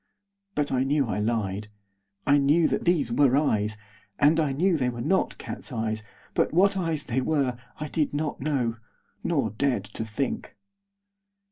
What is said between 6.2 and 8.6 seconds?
but what eyes they were I did not